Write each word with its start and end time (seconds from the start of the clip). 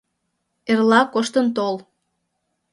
Эрла 0.71 1.01
коштын 1.13 1.47
тол. 1.55 1.75